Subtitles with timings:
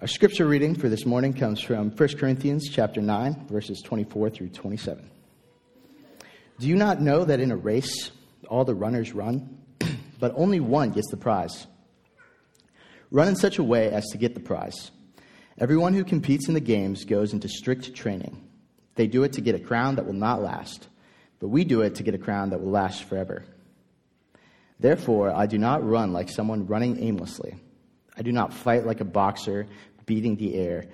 [0.00, 4.48] Our scripture reading for this morning comes from 1 Corinthians chapter 9 verses 24 through
[4.48, 5.10] 27.
[6.58, 8.10] Do you not know that in a race
[8.48, 9.58] all the runners run,
[10.18, 11.66] but only one gets the prize?
[13.10, 14.90] Run in such a way as to get the prize.
[15.58, 18.42] Everyone who competes in the games goes into strict training.
[18.94, 20.88] They do it to get a crown that will not last,
[21.40, 23.44] but we do it to get a crown that will last forever.
[24.78, 27.56] Therefore, I do not run like someone running aimlessly.
[28.20, 29.66] I do not fight like a boxer
[30.10, 30.86] beating the air.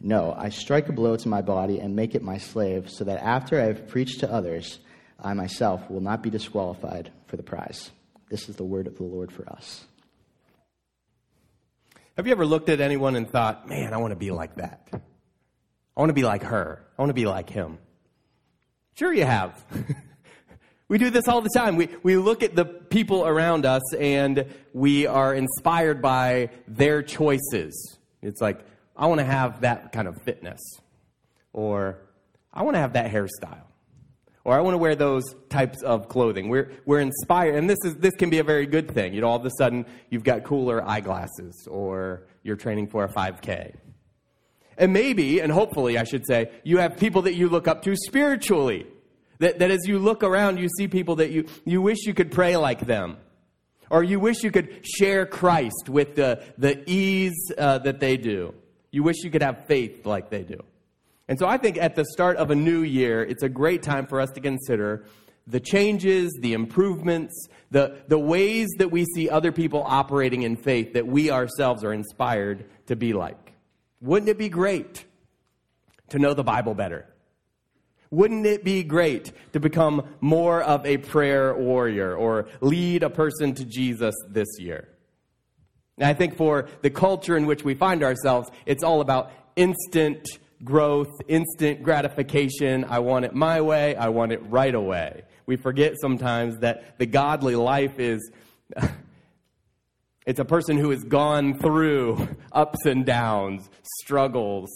[0.00, 3.22] No, I strike a blow to my body and make it my slave, so that
[3.22, 4.78] after I have preached to others,
[5.20, 7.90] I myself will not be disqualified for the prize.
[8.30, 9.84] This is the word of the Lord for us.
[12.16, 14.88] Have you ever looked at anyone and thought, man, I want to be like that?
[14.90, 16.82] I want to be like her.
[16.98, 17.76] I want to be like him.
[18.94, 19.62] Sure, you have.
[20.88, 21.76] we do this all the time.
[21.76, 27.98] We, we look at the people around us and we are inspired by their choices.
[28.22, 28.64] It's like,
[29.02, 30.60] I want to have that kind of fitness.
[31.52, 31.98] Or,
[32.54, 33.64] I want to have that hairstyle.
[34.44, 36.48] Or I want to wear those types of clothing.
[36.48, 39.12] We're, we're inspired, and this, is, this can be a very good thing.
[39.12, 43.08] You know, all of a sudden, you've got cooler eyeglasses, or you're training for a
[43.08, 43.74] 5K.
[44.78, 47.96] And maybe, and hopefully, I should say, you have people that you look up to
[47.96, 48.86] spiritually.
[49.40, 52.30] That, that as you look around, you see people that you, you wish you could
[52.30, 53.16] pray like them.
[53.90, 58.54] Or you wish you could share Christ with the, the ease uh, that they do.
[58.92, 60.62] You wish you could have faith like they do.
[61.28, 64.06] And so I think at the start of a new year, it's a great time
[64.06, 65.04] for us to consider
[65.46, 70.92] the changes, the improvements, the, the ways that we see other people operating in faith
[70.92, 73.54] that we ourselves are inspired to be like.
[74.00, 75.04] Wouldn't it be great
[76.10, 77.06] to know the Bible better?
[78.10, 83.54] Wouldn't it be great to become more of a prayer warrior or lead a person
[83.54, 84.91] to Jesus this year?
[85.98, 90.26] And I think for the culture in which we find ourselves, it's all about instant
[90.64, 92.84] growth, instant gratification.
[92.84, 93.96] I want it my way.
[93.96, 95.22] I want it right away.
[95.46, 98.30] We forget sometimes that the godly life is,
[100.26, 103.68] it's a person who has gone through ups and downs,
[104.00, 104.70] struggles,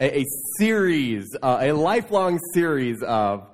[0.00, 0.24] a, a
[0.58, 3.48] series, uh, a lifelong series of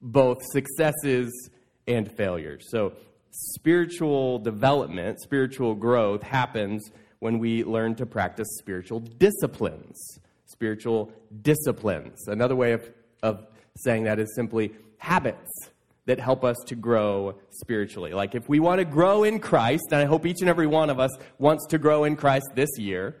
[0.00, 1.50] both successes
[1.86, 2.64] and failures.
[2.70, 2.94] So,
[3.32, 10.20] spiritual development, spiritual growth happens when we learn to practice spiritual disciplines
[10.52, 11.10] spiritual
[11.42, 12.28] disciplines.
[12.28, 12.88] Another way of,
[13.22, 15.50] of saying that is simply habits
[16.04, 18.12] that help us to grow spiritually.
[18.12, 20.90] Like if we want to grow in Christ, and I hope each and every one
[20.90, 23.16] of us wants to grow in Christ this year,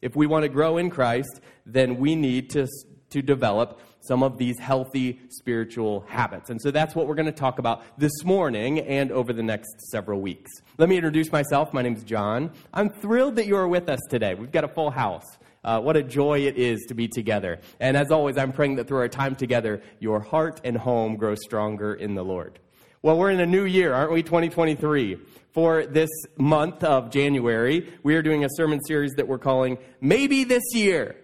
[0.00, 2.66] if we want to grow in Christ, then we need to,
[3.10, 6.50] to develop some of these healthy spiritual habits.
[6.50, 9.90] And so that's what we're going to talk about this morning and over the next
[9.90, 10.50] several weeks.
[10.78, 11.72] Let me introduce myself.
[11.72, 12.50] My name is John.
[12.72, 14.34] I'm thrilled that you are with us today.
[14.34, 15.26] We've got a full house.
[15.62, 17.60] Uh, what a joy it is to be together.
[17.80, 21.34] And as always, I'm praying that through our time together, your heart and home grow
[21.34, 22.58] stronger in the Lord.
[23.02, 24.22] Well, we're in a new year, aren't we?
[24.22, 25.18] 2023.
[25.52, 30.44] For this month of January, we are doing a sermon series that we're calling Maybe
[30.44, 31.16] This Year.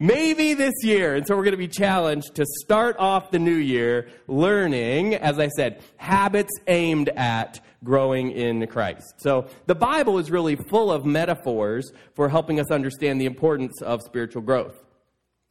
[0.00, 1.14] Maybe this year.
[1.14, 5.38] And so we're going to be challenged to start off the new year learning, as
[5.38, 9.14] I said, habits aimed at growing in Christ.
[9.18, 14.02] So the Bible is really full of metaphors for helping us understand the importance of
[14.02, 14.84] spiritual growth.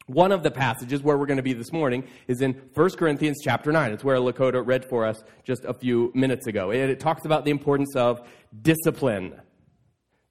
[0.08, 3.38] One of the passages where we're going to be this morning is in 1 Corinthians
[3.42, 3.94] chapter 9.
[3.94, 6.72] It's where Lakota read for us just a few minutes ago.
[6.72, 8.28] And it talks about the importance of
[8.62, 9.40] discipline.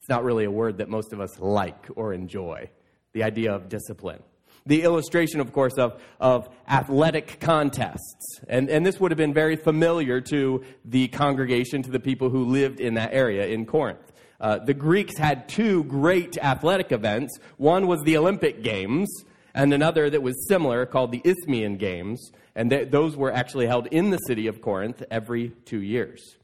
[0.00, 2.68] It's not really a word that most of us like or enjoy,
[3.12, 4.22] the idea of discipline
[4.66, 8.40] the illustration, of course, of, of athletic contests.
[8.48, 12.44] And, and this would have been very familiar to the congregation, to the people who
[12.44, 14.12] lived in that area in Corinth.
[14.40, 17.38] Uh, the Greeks had two great athletic events.
[17.56, 19.24] One was the Olympic Games,
[19.54, 22.32] and another that was similar called the Isthmian Games.
[22.54, 26.36] And th- those were actually held in the city of Corinth every two years.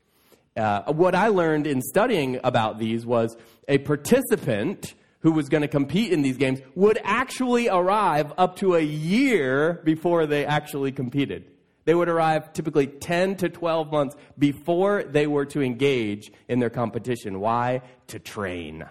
[0.56, 3.36] Uh, what I learned in studying about these was
[3.68, 8.76] a participant who was going to compete in these games would actually arrive up to
[8.76, 11.50] a year before they actually competed.
[11.84, 16.70] They would arrive typically 10 to 12 months before they were to engage in their
[16.70, 17.40] competition.
[17.40, 17.82] Why?
[18.08, 18.84] To train.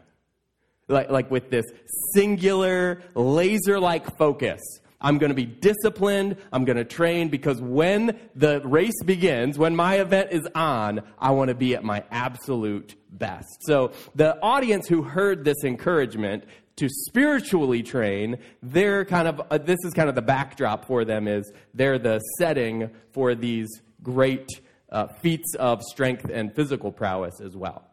[0.88, 1.66] Like, like with this
[2.14, 4.62] singular, laser like focus.
[5.00, 6.38] I'm going to be disciplined.
[6.52, 11.32] I'm going to train because when the race begins, when my event is on, I
[11.32, 13.60] want to be at my absolute best.
[13.62, 16.46] So the audience who heard this encouragement
[16.78, 21.28] to spiritually train, they're kind of, uh, this is kind of the backdrop for them
[21.28, 23.70] is they're the setting for these
[24.04, 24.48] great
[24.92, 27.87] uh, feats of strength and physical prowess as well.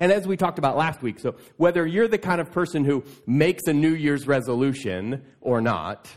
[0.00, 3.04] And as we talked about last week, so whether you're the kind of person who
[3.26, 6.08] makes a New Year's resolution or not,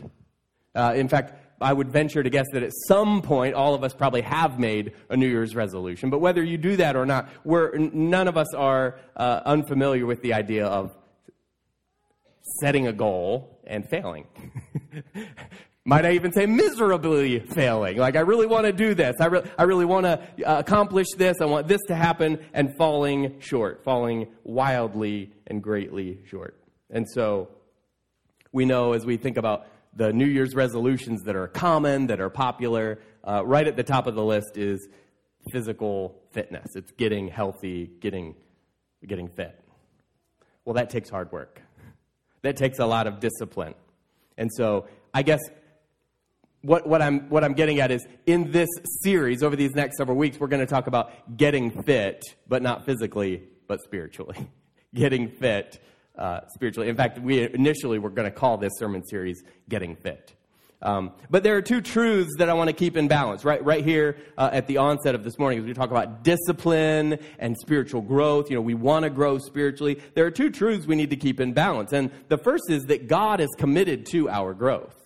[0.74, 3.92] uh, in fact, I would venture to guess that at some point all of us
[3.92, 6.08] probably have made a New Year's resolution.
[6.08, 10.22] But whether you do that or not, we're, none of us are uh, unfamiliar with
[10.22, 10.96] the idea of
[12.60, 14.26] setting a goal and failing.
[15.86, 17.96] Might I even say miserably failing?
[17.96, 19.16] Like, I really want to do this.
[19.18, 21.38] I, re- I really want to uh, accomplish this.
[21.40, 26.62] I want this to happen, and falling short, falling wildly and greatly short.
[26.90, 27.48] And so,
[28.52, 32.30] we know as we think about the New Year's resolutions that are common, that are
[32.30, 34.86] popular, uh, right at the top of the list is
[35.50, 36.66] physical fitness.
[36.74, 38.34] It's getting healthy, getting,
[39.06, 39.58] getting fit.
[40.64, 41.62] Well, that takes hard work.
[42.42, 43.74] That takes a lot of discipline.
[44.36, 45.40] And so, I guess
[46.62, 48.68] what, what, I'm, what I'm getting at is in this
[49.02, 52.84] series, over these next several weeks, we're going to talk about getting fit, but not
[52.84, 54.36] physically, but spiritually.
[54.94, 55.82] getting fit
[56.18, 56.88] uh, spiritually.
[56.88, 60.34] In fact, we initially were going to call this sermon series Getting Fit.
[60.82, 63.84] Um, but there are two truths that I want to keep in balance right, right
[63.84, 68.00] here uh, at the onset of this morning as we talk about discipline and spiritual
[68.00, 68.48] growth.
[68.48, 70.00] You know, we want to grow spiritually.
[70.14, 71.92] There are two truths we need to keep in balance.
[71.92, 74.99] And the first is that God is committed to our growth.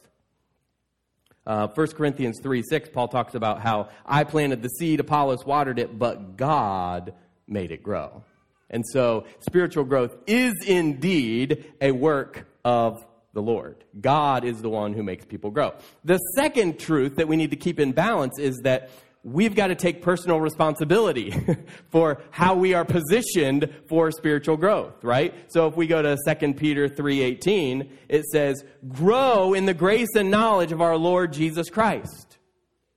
[1.46, 5.78] Uh, 1 Corinthians 3 6, Paul talks about how I planted the seed, Apollos watered
[5.78, 7.14] it, but God
[7.46, 8.24] made it grow.
[8.70, 13.04] And so spiritual growth is indeed a work of
[13.34, 13.84] the Lord.
[14.00, 15.74] God is the one who makes people grow.
[16.04, 18.90] The second truth that we need to keep in balance is that
[19.24, 21.34] we've got to take personal responsibility
[21.90, 25.34] for how we are positioned for spiritual growth, right?
[25.48, 30.30] So if we go to 2 Peter 3:18, it says, "Grow in the grace and
[30.30, 32.38] knowledge of our Lord Jesus Christ."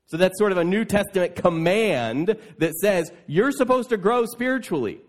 [0.05, 5.01] So that's sort of a New Testament command that says you're supposed to grow spiritually.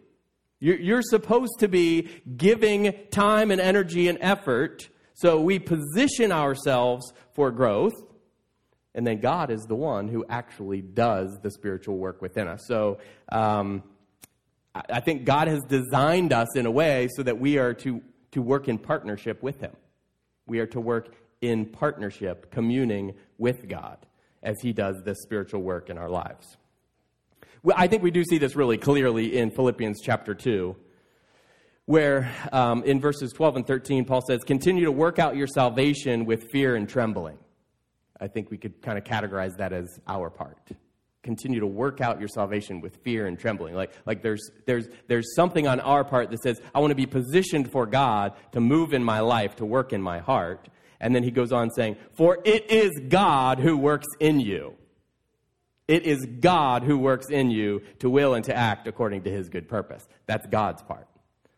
[0.61, 7.51] You're supposed to be giving time and energy and effort so we position ourselves for
[7.53, 7.95] growth
[8.95, 12.67] and then God is the one who actually does the spiritual work within us.
[12.67, 12.99] So
[13.31, 13.83] um,
[14.75, 18.03] I think God has designed us in a way so that we are to,
[18.33, 19.77] to work in partnership with Him.
[20.47, 23.99] We are to work in partnership, communing with God
[24.43, 26.57] as He does this spiritual work in our lives.
[27.63, 30.77] Well, I think we do see this really clearly in Philippians chapter 2
[31.89, 36.27] where um, in verses 12 and 13, Paul says, Continue to work out your salvation
[36.27, 37.39] with fear and trembling.
[38.21, 40.59] I think we could kind of categorize that as our part.
[41.23, 43.75] Continue to work out your salvation with fear and trembling.
[43.75, 47.07] Like, like there's, there's, there's something on our part that says, I want to be
[47.07, 50.69] positioned for God to move in my life, to work in my heart.
[51.01, 54.75] And then he goes on saying, For it is God who works in you.
[55.87, 59.49] It is God who works in you to will and to act according to his
[59.49, 60.07] good purpose.
[60.27, 61.09] That's God's part.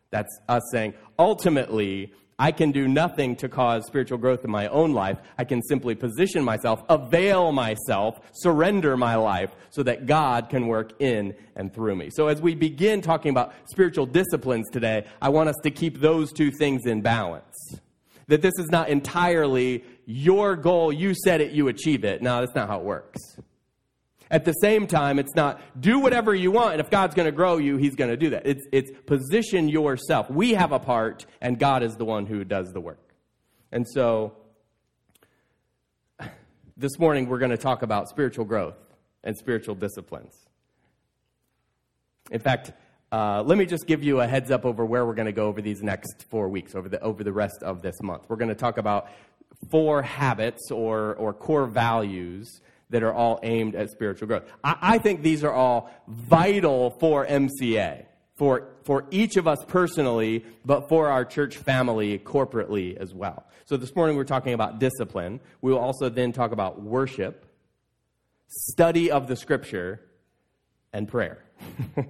[0.09, 4.93] That's us saying, ultimately, I can do nothing to cause spiritual growth in my own
[4.93, 5.19] life.
[5.37, 10.99] I can simply position myself, avail myself, surrender my life so that God can work
[10.99, 12.09] in and through me.
[12.09, 16.33] So, as we begin talking about spiritual disciplines today, I want us to keep those
[16.33, 17.75] two things in balance.
[18.27, 22.23] That this is not entirely your goal, you set it, you achieve it.
[22.23, 23.19] No, that's not how it works.
[24.31, 27.33] At the same time, it's not do whatever you want, and if God's going to
[27.33, 28.47] grow you, He's going to do that.
[28.47, 30.29] It's, it's position yourself.
[30.29, 33.13] We have a part, and God is the one who does the work.
[33.73, 34.37] And so,
[36.77, 38.77] this morning we're going to talk about spiritual growth
[39.21, 40.33] and spiritual disciplines.
[42.31, 42.71] In fact,
[43.11, 45.47] uh, let me just give you a heads up over where we're going to go
[45.47, 48.23] over these next four weeks, over the, over the rest of this month.
[48.29, 49.09] We're going to talk about
[49.69, 52.61] four habits or, or core values
[52.91, 54.43] that are all aimed at spiritual growth.
[54.63, 58.05] I, I think these are all vital for MCA,
[58.35, 63.45] for, for each of us personally, but for our church family corporately as well.
[63.65, 65.39] So this morning we're talking about discipline.
[65.61, 67.45] We will also then talk about worship,
[68.47, 70.01] study of the scripture,
[70.93, 71.43] and prayer.
[71.95, 72.03] so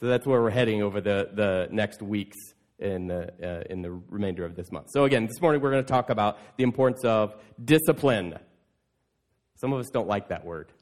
[0.00, 2.36] that's where we're heading over the, the next weeks
[2.78, 4.88] in the, uh, in the remainder of this month.
[4.90, 8.38] So, again, this morning we're going to talk about the importance of discipline.
[9.58, 10.72] Some of us don't like that word.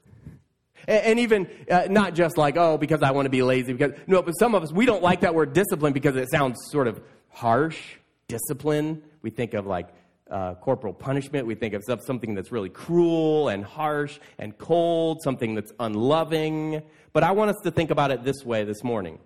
[0.87, 3.73] And, and even uh, not just like, oh, because I want to be lazy.
[3.73, 6.57] Because no, but some of us we don't like that word discipline because it sounds
[6.71, 7.79] sort of harsh.
[8.27, 9.01] Discipline.
[9.21, 9.87] We think of like
[10.29, 11.47] uh, corporal punishment.
[11.47, 16.81] We think of something that's really cruel and harsh and cold, something that's unloving.
[17.13, 19.19] But I want us to think about it this way this morning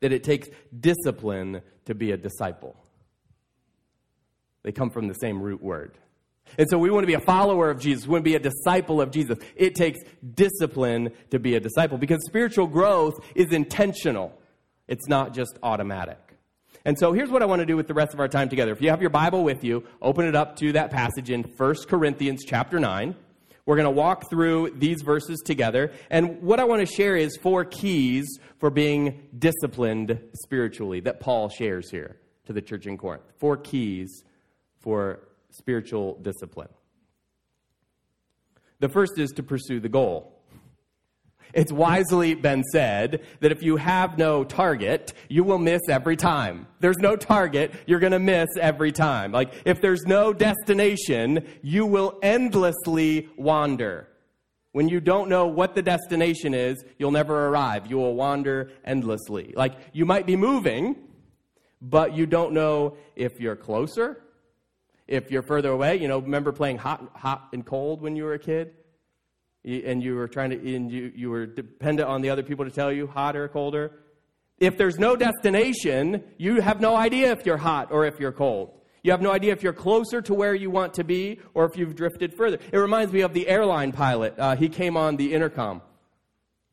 [0.00, 0.48] that it takes
[0.78, 2.76] discipline to be a disciple.
[4.62, 5.96] They come from the same root word.
[6.56, 8.06] And so we want to be a follower of Jesus.
[8.06, 9.38] We want to be a disciple of Jesus.
[9.56, 9.98] It takes
[10.34, 14.32] discipline to be a disciple because spiritual growth is intentional.
[14.86, 16.18] It's not just automatic.
[16.84, 18.72] And so here's what I want to do with the rest of our time together.
[18.72, 21.74] If you have your Bible with you, open it up to that passage in 1
[21.88, 23.14] Corinthians chapter 9.
[23.66, 25.92] We're going to walk through these verses together.
[26.08, 28.26] And what I want to share is four keys
[28.56, 33.24] for being disciplined spiritually that Paul shares here to the church in Corinth.
[33.36, 34.24] Four keys
[34.80, 36.68] for spiritual discipline.
[38.80, 40.34] The first is to pursue the goal.
[41.54, 46.66] It's wisely been said that if you have no target, you will miss every time.
[46.80, 49.32] There's no target, you're going to miss every time.
[49.32, 54.08] Like, if there's no destination, you will endlessly wander.
[54.72, 57.86] When you don't know what the destination is, you'll never arrive.
[57.86, 59.54] You will wander endlessly.
[59.56, 60.96] Like, you might be moving,
[61.80, 64.22] but you don't know if you're closer,
[65.08, 65.96] if you're further away.
[65.96, 68.74] You know, remember playing hot, hot and cold when you were a kid?
[69.64, 72.70] and you were trying to, and you, you were dependent on the other people to
[72.70, 73.92] tell you hotter, colder.
[74.58, 78.72] If there's no destination, you have no idea if you're hot or if you're cold.
[79.02, 81.76] You have no idea if you're closer to where you want to be or if
[81.76, 82.58] you've drifted further.
[82.72, 84.34] It reminds me of the airline pilot.
[84.38, 85.82] Uh, he came on the intercom.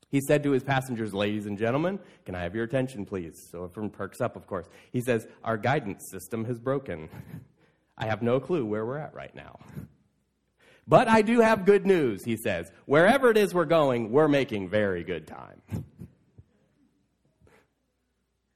[0.10, 3.36] He said to his passengers, Ladies and gentlemen, can I have your attention, please?
[3.52, 4.66] So everyone perks up, of course.
[4.92, 7.10] He says, Our guidance system has broken.
[7.98, 9.60] I have no clue where we're at right now.
[10.88, 12.72] But I do have good news, he says.
[12.86, 15.62] Wherever it is we're going, we're making very good time.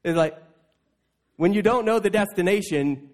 [0.03, 0.38] it's like,
[1.38, 3.10] when you don't know the destination,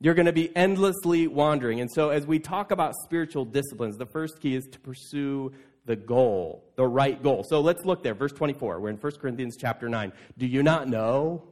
[0.00, 1.80] you're going to be endlessly wandering.
[1.80, 5.52] And so, as we talk about spiritual disciplines, the first key is to pursue
[5.88, 7.44] the goal, the right goal.
[7.48, 8.78] So let's look there, verse 24.
[8.78, 10.12] We're in 1 Corinthians chapter 9.
[10.36, 11.42] Do you not know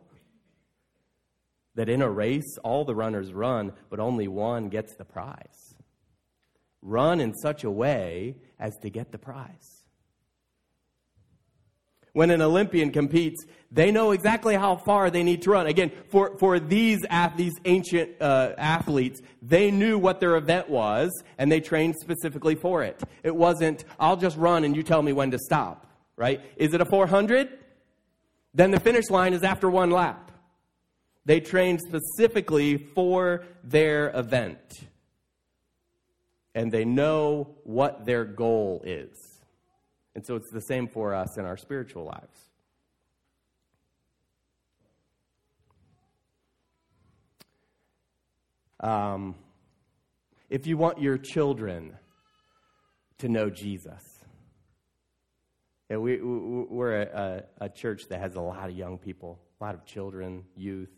[1.76, 5.66] that in a race all the runners run, but only one gets the prize?
[6.86, 9.82] run in such a way as to get the prize.
[12.12, 15.66] When an Olympian competes, they know exactly how far they need to run.
[15.66, 17.04] Again, for, for these,
[17.36, 22.82] these ancient uh, athletes, they knew what their event was and they trained specifically for
[22.82, 23.02] it.
[23.22, 26.40] It wasn't, I'll just run and you tell me when to stop, right?
[26.56, 27.50] Is it a 400?
[28.54, 30.25] Then the finish line is after one lap.
[31.26, 34.86] They trained specifically for their event
[36.54, 39.42] and they know what their goal is.
[40.14, 42.38] And so it's the same for us in our spiritual lives.
[48.80, 49.34] Um,
[50.48, 51.96] if you want your children
[53.18, 54.20] to know Jesus,
[55.90, 59.74] yeah, we, we're a, a, church that has a lot of young people, a lot
[59.74, 60.90] of children, youth.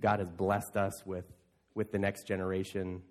[0.00, 1.24] God has blessed us with,
[1.74, 3.02] with the next generation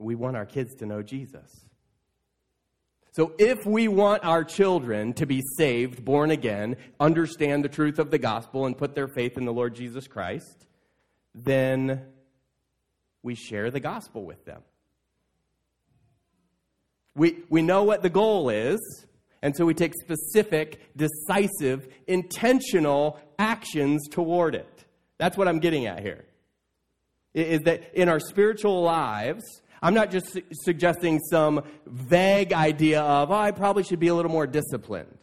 [0.00, 1.66] we want our kids to know Jesus.
[3.12, 8.10] So, if we want our children to be saved, born again, understand the truth of
[8.10, 10.66] the gospel, and put their faith in the Lord Jesus Christ,
[11.34, 12.02] then
[13.22, 14.62] we share the gospel with them.
[17.16, 18.78] We, we know what the goal is,
[19.42, 24.79] and so we take specific, decisive, intentional actions toward it.
[25.20, 26.24] That's what I'm getting at here.
[27.34, 29.44] Is that in our spiritual lives,
[29.82, 34.14] I'm not just su- suggesting some vague idea of, oh, I probably should be a
[34.14, 35.18] little more disciplined.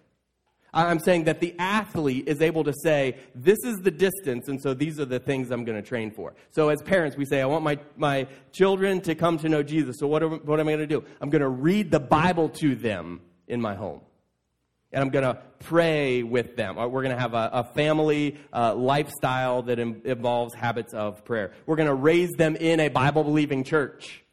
[0.71, 4.75] I'm saying that the athlete is able to say, this is the distance, and so
[4.75, 6.35] these are the things I'm going to train for.
[6.51, 9.95] So as parents, we say, I want my, my children to come to know Jesus.
[9.97, 11.03] So what, are, what am I going to do?
[11.19, 14.01] I'm going to read the Bible to them in my home.
[14.93, 16.77] And I'm going to pray with them.
[16.77, 21.25] Uh, we're going to have a, a family uh, lifestyle that Im- involves habits of
[21.25, 21.51] prayer.
[21.65, 24.23] We're going to raise them in a Bible believing church.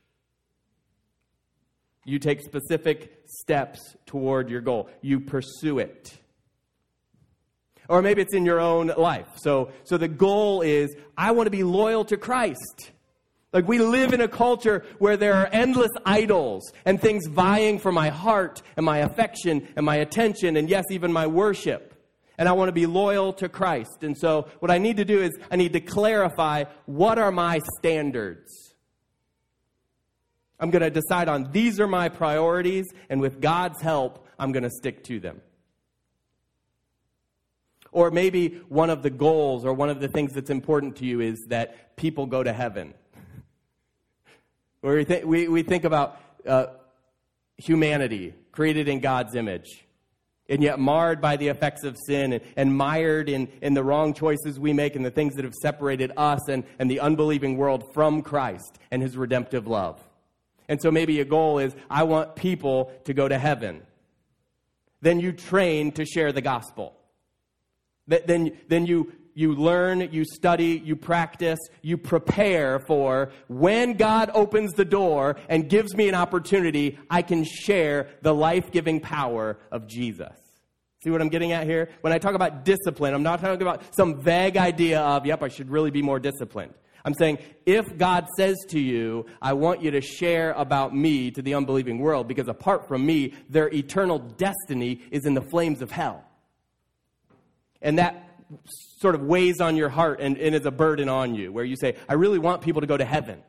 [2.05, 4.89] You take specific steps toward your goal.
[5.01, 6.13] You pursue it.
[7.89, 9.29] Or maybe it's in your own life.
[9.37, 12.93] So, so the goal is I want to be loyal to Christ.
[13.55, 17.93] Like we live in a culture where there are endless idols and things vying for
[17.93, 21.95] my heart and my affection and my attention and yes, even my worship.
[22.37, 24.03] And I want to be loyal to Christ.
[24.03, 27.61] And so what I need to do is I need to clarify what are my
[27.79, 28.75] standards?
[30.59, 34.63] I'm going to decide on these are my priorities, and with God's help, I'm going
[34.63, 35.41] to stick to them.
[37.93, 41.21] Or maybe one of the goals or one of the things that's important to you
[41.21, 42.95] is that people go to heaven.
[44.85, 46.67] Where we, th- we, we think about uh,
[47.57, 49.87] humanity created in God's image
[50.51, 54.13] and yet marred by the effects of sin and, and mired in, in the wrong
[54.13, 57.95] choices we make and the things that have separated us and, and the unbelieving world
[57.95, 60.07] from Christ and his redemptive love.
[60.69, 63.81] And so maybe a goal is I want people to go to heaven.
[65.01, 66.95] Then you train to share the gospel.
[68.07, 74.73] Then, then you, you learn, you study, you practice, you prepare for when God opens
[74.73, 79.87] the door and gives me an opportunity, I can share the life giving power of
[79.87, 80.33] Jesus.
[81.03, 81.91] See what I'm getting at here?
[82.01, 85.49] When I talk about discipline, I'm not talking about some vague idea of, yep, I
[85.49, 86.73] should really be more disciplined.
[87.05, 91.43] I'm saying if God says to you, I want you to share about me to
[91.43, 95.91] the unbelieving world, because apart from me, their eternal destiny is in the flames of
[95.91, 96.25] hell.
[97.83, 98.31] And that
[99.05, 101.77] sort of weighs on your heart and, and is a burden on you, where you
[101.77, 103.43] say, I really want people to go to heaven.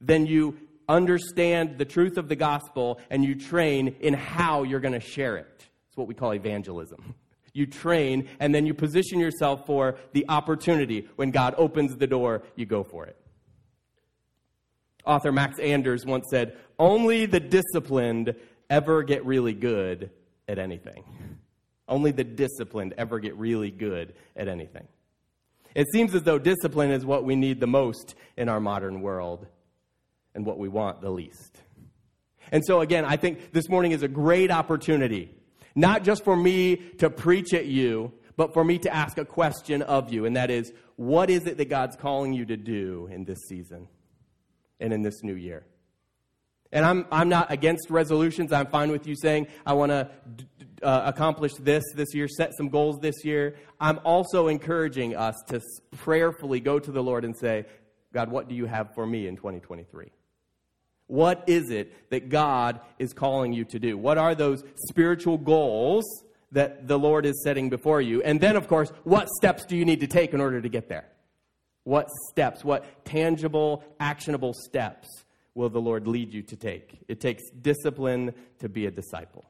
[0.00, 0.56] Then you
[0.88, 5.36] understand the truth of the gospel and you train in how you're going to share
[5.36, 5.66] it.
[5.88, 7.14] It's what we call evangelism
[7.56, 11.08] you train, and then you position yourself for the opportunity.
[11.16, 13.16] When God opens the door, you go for it.
[15.06, 18.34] Author Max Anders once said, Only the disciplined
[18.68, 20.10] ever get really good
[20.46, 21.02] at anything.
[21.88, 24.86] Only the disciplined ever get really good at anything.
[25.74, 29.46] It seems as though discipline is what we need the most in our modern world
[30.34, 31.60] and what we want the least.
[32.50, 35.30] And so, again, I think this morning is a great opportunity
[35.76, 39.82] not just for me to preach at you, but for me to ask a question
[39.82, 43.24] of you, and that is, what is it that God's calling you to do in
[43.24, 43.86] this season
[44.80, 45.64] and in this new year?
[46.76, 48.52] And I'm, I'm not against resolutions.
[48.52, 50.10] I'm fine with you saying, I want to
[50.82, 53.56] uh, accomplish this this year, set some goals this year.
[53.80, 55.62] I'm also encouraging us to
[55.96, 57.64] prayerfully go to the Lord and say,
[58.12, 60.12] God, what do you have for me in 2023?
[61.06, 63.96] What is it that God is calling you to do?
[63.96, 66.04] What are those spiritual goals
[66.52, 68.20] that the Lord is setting before you?
[68.20, 70.90] And then, of course, what steps do you need to take in order to get
[70.90, 71.08] there?
[71.84, 75.08] What steps, what tangible, actionable steps
[75.56, 77.00] will the Lord lead you to take?
[77.08, 79.44] It takes discipline to be a disciple.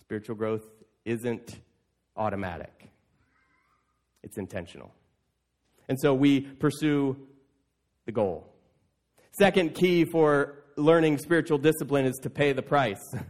[0.00, 0.64] Spiritual growth
[1.04, 1.58] isn't
[2.16, 2.88] automatic,
[4.22, 4.94] it's intentional.
[5.88, 7.16] And so we pursue
[8.06, 8.46] the goal.
[9.32, 13.02] Second key for learning spiritual discipline is to pay the price.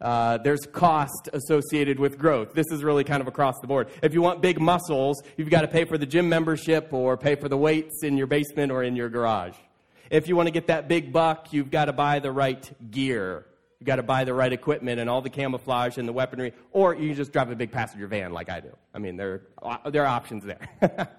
[0.00, 2.54] Uh, there's cost associated with growth.
[2.54, 3.88] This is really kind of across the board.
[4.00, 7.34] If you want big muscles, you've got to pay for the gym membership or pay
[7.34, 9.56] for the weights in your basement or in your garage.
[10.10, 13.46] If you want to get that big buck, you've got to buy the right gear.
[13.78, 16.94] You've got to buy the right equipment and all the camouflage and the weaponry, or
[16.94, 18.76] you can just drive a big passenger van like I do.
[18.92, 19.42] I mean, there,
[19.90, 21.08] there are options there.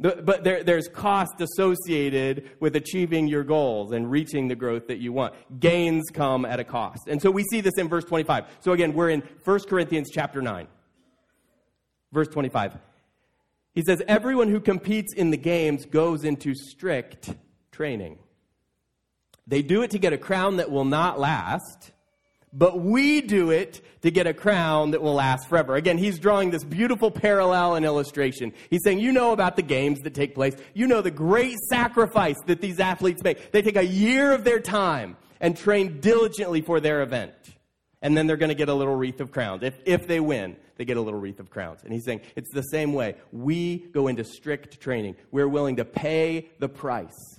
[0.00, 5.12] But there, there's cost associated with achieving your goals and reaching the growth that you
[5.12, 5.34] want.
[5.60, 7.06] Gains come at a cost.
[7.06, 8.46] And so we see this in verse 25.
[8.60, 10.66] So again, we're in 1 Corinthians chapter 9.
[12.12, 12.78] Verse 25.
[13.74, 17.34] He says, Everyone who competes in the games goes into strict
[17.72, 18.18] training.
[19.46, 21.92] They do it to get a crown that will not last
[22.52, 25.76] but we do it to get a crown that will last forever.
[25.76, 28.52] Again, he's drawing this beautiful parallel and illustration.
[28.70, 30.56] He's saying, you know about the games that take place.
[30.74, 33.52] You know the great sacrifice that these athletes make.
[33.52, 37.32] They take a year of their time and train diligently for their event.
[38.02, 39.62] And then they're going to get a little wreath of crowns.
[39.62, 41.82] If, if they win, they get a little wreath of crowns.
[41.84, 43.16] And he's saying, it's the same way.
[43.32, 45.16] We go into strict training.
[45.30, 47.38] We're willing to pay the price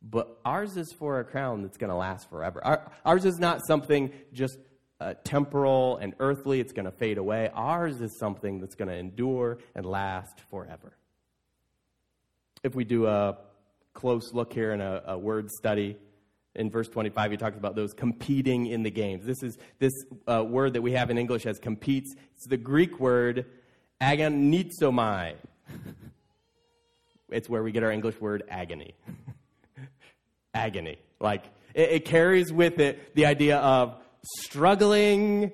[0.00, 2.64] but ours is for a crown that's going to last forever.
[2.64, 4.56] Our, ours is not something just
[5.00, 7.50] uh, temporal and earthly, it's going to fade away.
[7.54, 10.96] Ours is something that's going to endure and last forever.
[12.62, 13.38] If we do a
[13.92, 15.96] close look here in a, a word study,
[16.58, 19.24] in verse 25, he talks about those competing in the games.
[19.24, 19.92] This is this
[20.26, 22.14] uh, word that we have in English as competes.
[22.34, 23.46] It's the Greek word
[24.02, 25.36] agonizomai.
[27.30, 28.94] it's where we get our English word agony.
[30.54, 30.98] agony.
[31.20, 31.44] Like,
[31.74, 33.96] it, it carries with it the idea of
[34.40, 35.52] struggling.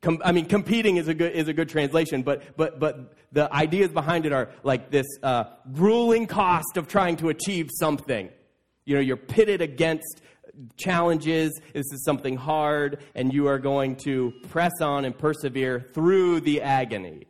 [0.00, 3.52] Com- I mean, competing is a good is a good translation, but but but the
[3.52, 8.28] ideas behind it are like this uh, grueling cost of trying to achieve something.
[8.84, 10.20] You know, you're pitted against
[10.76, 11.60] challenges.
[11.72, 16.62] This is something hard, and you are going to press on and persevere through the
[16.62, 17.26] agony.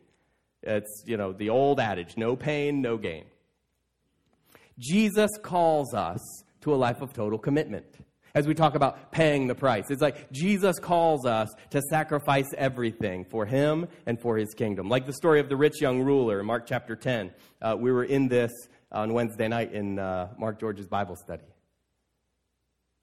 [0.62, 3.24] It's you know the old adage: no pain, no gain.
[4.78, 6.20] Jesus calls us
[6.62, 7.86] to a life of total commitment.
[8.34, 13.24] As we talk about paying the price, it's like Jesus calls us to sacrifice everything
[13.24, 14.88] for Him and for His kingdom.
[14.88, 17.32] Like the story of the rich young ruler in Mark chapter 10.
[17.62, 18.50] Uh, we were in this
[18.90, 21.44] on Wednesday night in uh, Mark George's Bible study,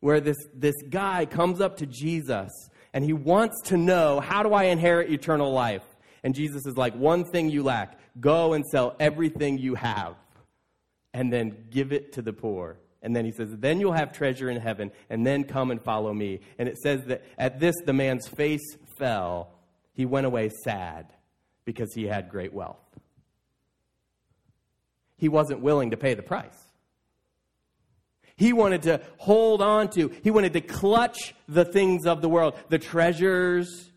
[0.02, 2.52] where this, this guy comes up to Jesus
[2.94, 5.86] and he wants to know, How do I inherit eternal life?
[6.24, 10.16] And Jesus is like, One thing you lack go and sell everything you have
[11.14, 14.50] and then give it to the poor and then he says, Then you'll have treasure
[14.50, 16.42] in heaven, and then come and follow me.
[16.60, 19.54] And it says that at this, the man's face fell,
[19.94, 21.12] he went away sad
[21.66, 22.78] because he had great wealth.
[25.18, 26.58] He wasn't willing to pay the price.
[28.42, 32.56] He wanted to hold on to, he wanted to clutch the things of the world,
[32.70, 33.92] the treasures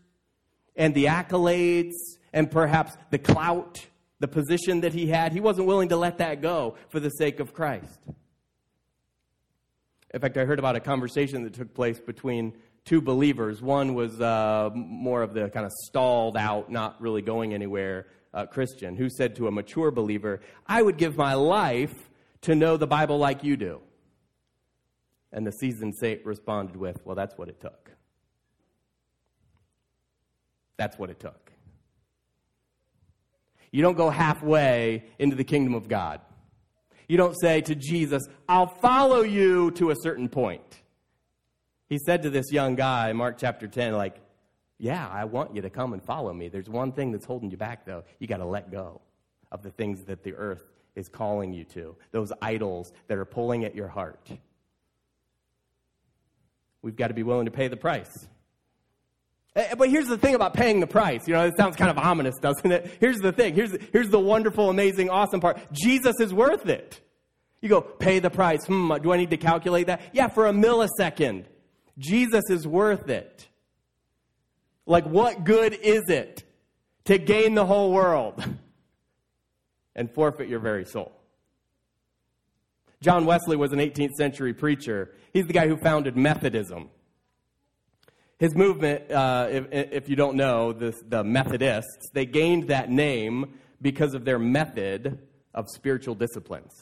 [0.75, 1.95] and the accolades
[2.31, 3.83] and perhaps the clout,
[4.19, 5.33] the position that he had.
[5.33, 7.99] He wasn't willing to let that go for the sake of Christ.
[10.13, 12.53] In fact, I heard about a conversation that took place between
[12.83, 13.63] two believers.
[13.63, 18.45] One was uh, more of the kind of stalled out, not really going anywhere uh,
[18.45, 22.85] Christian, who said to a mature believer, I would give my life to know the
[22.85, 23.81] Bible like you do.
[25.31, 27.91] And the seasoned saint responded with, Well, that's what it took.
[30.77, 31.51] That's what it took.
[33.71, 36.21] You don't go halfway into the kingdom of God.
[37.07, 40.81] You don't say to Jesus, I'll follow you to a certain point.
[41.87, 44.15] He said to this young guy, Mark chapter 10, like,
[44.77, 46.49] yeah, I want you to come and follow me.
[46.49, 48.03] There's one thing that's holding you back, though.
[48.19, 49.01] You got to let go
[49.51, 50.63] of the things that the earth
[50.95, 54.29] is calling you to, those idols that are pulling at your heart.
[56.85, 58.27] We've got to be willing to pay the price.
[59.55, 61.27] Eh, but here's the thing about paying the price.
[61.27, 62.97] You know, it sounds kind of ominous, doesn't it?
[62.99, 63.55] Here's the thing.
[63.55, 65.57] Here's, here's the wonderful, amazing, awesome part.
[65.71, 67.01] Jesus is worth it.
[67.59, 68.67] You go, pay the price.
[68.67, 69.99] Hmm, do I need to calculate that?
[70.13, 71.45] Yeah, for a millisecond.
[71.97, 73.47] Jesus is worth it.
[74.85, 76.43] Like, what good is it
[77.05, 78.45] to gain the whole world
[79.95, 81.14] and forfeit your very soul?
[83.01, 85.11] John Wesley was an 18th century preacher.
[85.33, 86.89] He's the guy who founded Methodism.
[88.37, 93.53] His movement, uh, if, if, you don't know, the, the Methodists, they gained that name
[93.81, 95.19] because of their method
[95.53, 96.73] of spiritual disciplines.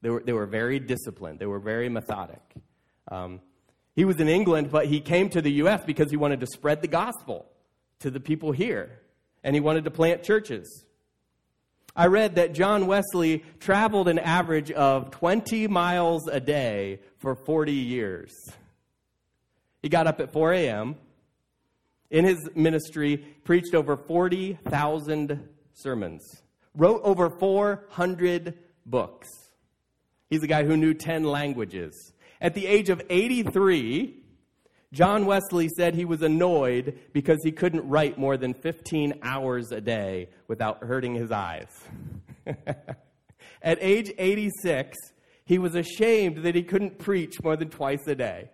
[0.00, 2.42] They were, they were very disciplined, they were very methodic.
[3.10, 3.40] Um,
[3.94, 5.84] he was in England, but he came to the U.S.
[5.84, 7.46] because he wanted to spread the gospel
[8.00, 9.00] to the people here,
[9.44, 10.86] and he wanted to plant churches.
[11.94, 17.72] I read that John Wesley traveled an average of 20 miles a day for 40
[17.72, 18.32] years.
[19.82, 20.96] He got up at 4 a.m.
[22.10, 26.42] In his ministry, preached over 40,000 sermons,
[26.74, 29.28] wrote over 400 books.
[30.30, 32.14] He's a guy who knew 10 languages.
[32.40, 34.21] At the age of 83,
[34.92, 39.80] John Wesley said he was annoyed because he couldn't write more than 15 hours a
[39.80, 41.68] day without hurting his eyes.
[43.62, 44.98] At age 86,
[45.46, 48.50] he was ashamed that he couldn't preach more than twice a day.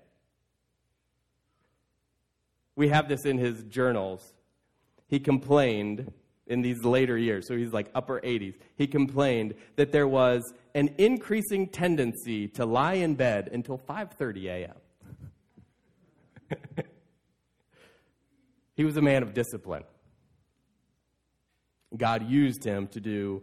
[2.77, 4.33] We have this in his journals.
[5.09, 6.13] He complained
[6.47, 8.55] in these later years, so he's like upper 80s.
[8.77, 14.77] He complained that there was an increasing tendency to lie in bed until 5:30 a.m.
[18.77, 19.85] he was a man of discipline.
[21.97, 23.43] God used him to do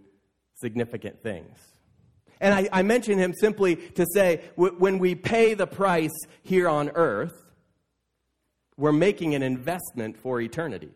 [0.56, 1.58] significant things.
[2.40, 6.14] And I, I mention him simply to say w- when we pay the price
[6.44, 7.34] here on earth,
[8.78, 10.92] we're making an investment for eternity.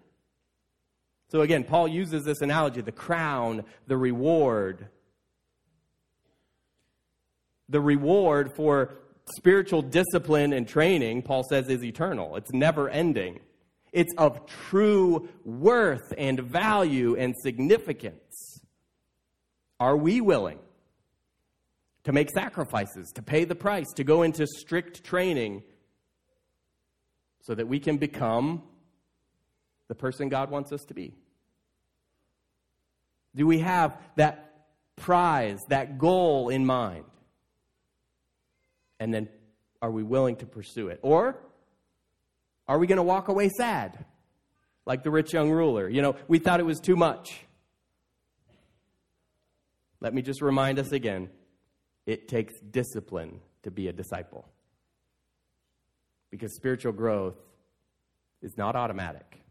[1.29, 4.87] So again, Paul uses this analogy the crown, the reward.
[7.69, 8.95] The reward for
[9.35, 12.35] spiritual discipline and training, Paul says, is eternal.
[12.35, 13.39] It's never ending.
[13.91, 18.61] It's of true worth and value and significance.
[19.79, 20.59] Are we willing
[22.03, 25.63] to make sacrifices, to pay the price, to go into strict training
[27.41, 28.63] so that we can become
[29.87, 31.13] the person God wants us to be?
[33.35, 37.05] Do we have that prize, that goal in mind?
[38.99, 39.29] And then
[39.81, 40.99] are we willing to pursue it?
[41.01, 41.37] Or
[42.67, 44.05] are we going to walk away sad?
[44.85, 45.87] Like the rich young ruler.
[45.87, 47.45] You know, we thought it was too much.
[50.01, 51.29] Let me just remind us again
[52.05, 54.45] it takes discipline to be a disciple.
[56.31, 57.37] Because spiritual growth
[58.41, 59.41] is not automatic,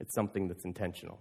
[0.00, 1.18] it's something that's intentional.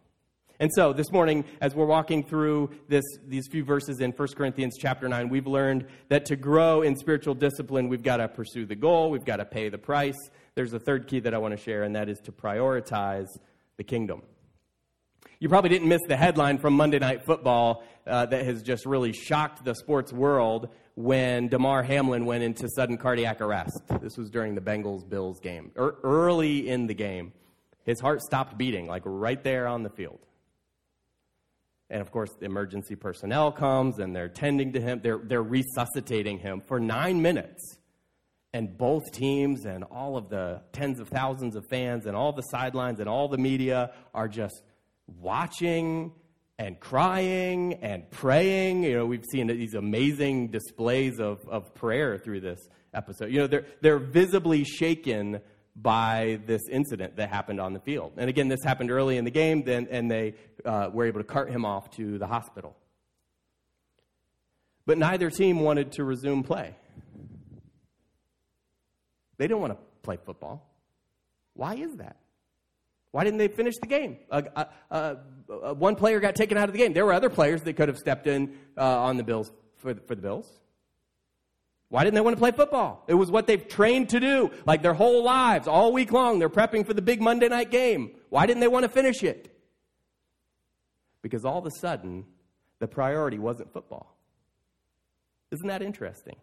[0.62, 4.78] And so this morning, as we're walking through this, these few verses in 1 Corinthians
[4.80, 8.76] chapter 9, we've learned that to grow in spiritual discipline, we've got to pursue the
[8.76, 10.30] goal, we've got to pay the price.
[10.54, 13.26] There's a third key that I want to share, and that is to prioritize
[13.78, 14.22] the kingdom.
[15.40, 19.14] You probably didn't miss the headline from Monday Night Football uh, that has just really
[19.14, 23.82] shocked the sports world when Damar Hamlin went into sudden cardiac arrest.
[24.00, 27.34] This was during the Bengals Bills game, er, early in the game.
[27.84, 30.20] His heart stopped beating, like right there on the field.
[31.92, 36.40] And of course, the emergency personnel comes and they're tending to him, they're, they're resuscitating
[36.40, 37.78] him for nine minutes.
[38.54, 42.42] and both teams and all of the tens of thousands of fans and all the
[42.44, 44.62] sidelines and all the media are just
[45.20, 46.12] watching
[46.60, 48.84] and crying and praying.
[48.84, 52.60] You know, we've seen these amazing displays of, of prayer through this
[52.94, 53.32] episode.
[53.32, 55.40] You know, they're, they're visibly shaken
[55.76, 58.14] by this incident that happened on the field.
[58.18, 61.26] And again, this happened early in the game, then, and they uh, were able to
[61.26, 62.76] cart him off to the hospital.
[64.86, 66.76] But neither team wanted to resume play.
[69.38, 70.70] They didn't want to play football.
[71.54, 72.18] Why is that?
[73.12, 74.18] Why didn't they finish the game?
[74.30, 75.16] Uh, uh,
[75.74, 76.94] one player got taken out of the game.
[76.94, 80.16] There were other players that could have stepped in uh, on the Bills for, for
[80.16, 80.61] the Bills.
[81.92, 83.04] Why didn't they want to play football?
[83.10, 86.40] It was what they've trained to do, like their whole lives, all week long.
[86.40, 88.12] They're prepping for the big Monday night game.
[88.30, 89.54] Why didn't they want to finish it?
[91.22, 92.26] Because all of a sudden,
[92.80, 94.18] the priority wasn't football.
[95.52, 96.38] Isn't that interesting?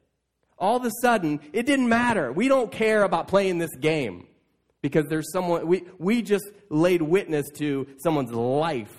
[0.58, 2.30] All of a sudden, it didn't matter.
[2.30, 4.26] We don't care about playing this game
[4.82, 8.92] because there's someone, we, we just laid witness to someone's life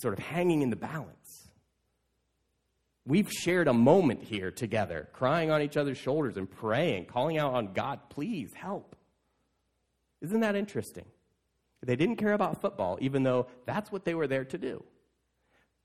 [0.00, 1.17] sort of hanging in the balance.
[3.08, 7.54] We've shared a moment here together, crying on each other's shoulders and praying, calling out
[7.54, 8.94] on God, please help.
[10.20, 11.06] Isn't that interesting?
[11.82, 14.84] They didn't care about football, even though that's what they were there to do.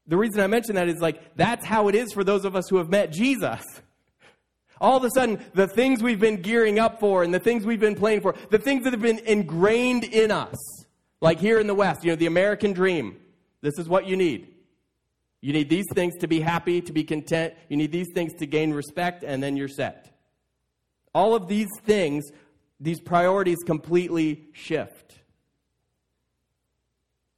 [0.06, 2.68] The reason I mention that is like, that's how it is for those of us
[2.70, 3.64] who have met Jesus.
[4.82, 7.80] All of a sudden, the things we've been gearing up for and the things we've
[7.80, 10.58] been playing for, the things that have been ingrained in us,
[11.22, 13.16] like here in the West, you know, the American dream.
[13.62, 14.53] This is what you need.
[15.43, 17.53] You need these things to be happy, to be content.
[17.67, 20.10] You need these things to gain respect, and then you're set.
[21.13, 22.23] All of these things,
[22.79, 25.19] these priorities completely shift.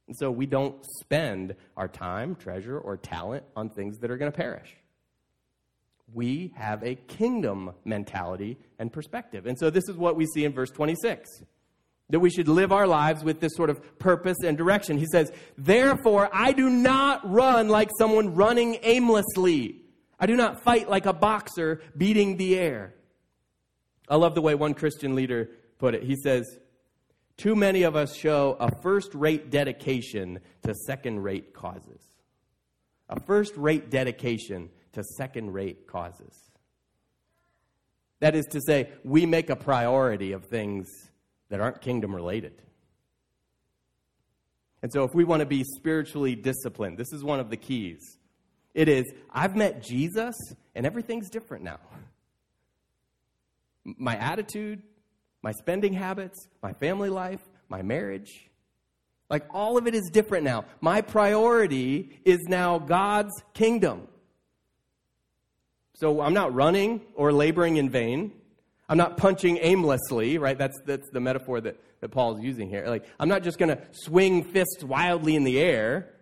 [0.06, 4.30] And so we don't spend our time, treasure, or talent on things that are going
[4.30, 4.76] to perish
[6.14, 9.46] we have a kingdom mentality and perspective.
[9.46, 11.28] And so this is what we see in verse 26
[12.10, 14.96] that we should live our lives with this sort of purpose and direction.
[14.98, 19.82] He says, Therefore, I do not run like someone running aimlessly.
[20.18, 22.94] I do not fight like a boxer beating the air.
[24.08, 26.04] I love the way one Christian leader put it.
[26.04, 26.58] He says,
[27.36, 32.00] Too many of us show a first rate dedication to second rate causes.
[33.08, 36.50] A first rate dedication to second rate causes.
[38.20, 40.88] That is to say, we make a priority of things
[41.48, 42.62] that aren't kingdom related.
[44.82, 48.18] And so, if we want to be spiritually disciplined, this is one of the keys.
[48.74, 50.36] It is, I've met Jesus,
[50.74, 51.80] and everything's different now.
[53.84, 54.82] My attitude,
[55.42, 58.50] my spending habits, my family life, my marriage,
[59.30, 60.66] like all of it is different now.
[60.80, 64.08] My priority is now God's kingdom.
[65.94, 68.32] So I'm not running or laboring in vain.
[68.88, 70.56] I'm not punching aimlessly, right?
[70.56, 72.86] That's, that's the metaphor that, that Paul's using here.
[72.86, 76.14] Like, I'm not just going to swing fists wildly in the air.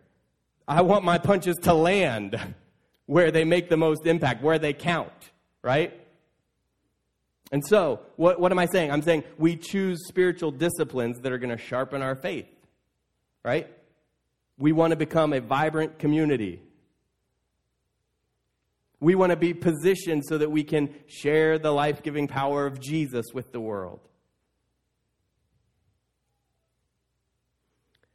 [0.67, 2.41] I want my punches to land
[3.07, 5.13] where they make the most impact, where they count,
[5.63, 6.01] right?
[7.53, 8.91] And so, what, what am I saying?
[8.91, 12.49] I'm saying we choose spiritual disciplines that are going to sharpen our faith,
[13.45, 13.69] right?
[14.57, 16.63] We want to become a vibrant community
[19.05, 22.81] we want to be positioned so that we can share the life giving power of
[22.81, 24.01] Jesus with the world.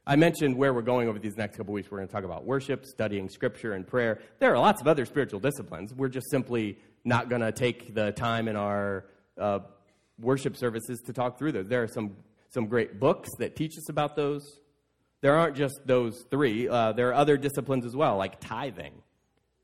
[0.04, 1.88] I mentioned where we're going over these next couple weeks.
[1.92, 4.18] We're going to talk about worship, studying scripture, and prayer.
[4.40, 5.94] There are lots of other spiritual disciplines.
[5.94, 9.04] We're just simply not going to take the time in our
[9.38, 9.60] uh,
[10.18, 11.68] worship services to talk through those.
[11.68, 12.16] There are some,
[12.48, 14.42] some great books that teach us about those.
[15.20, 18.94] There aren't just those three, uh, there are other disciplines as well, like tithing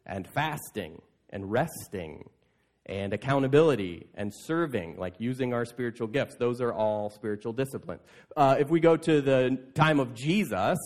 [0.07, 1.03] and fasting
[1.37, 2.31] and resting
[2.87, 6.35] and accountability and serving, like using our spiritual gifts.
[6.37, 8.01] Those are all spiritual disciplines.
[8.35, 10.79] Uh, if we go to the time of Jesus,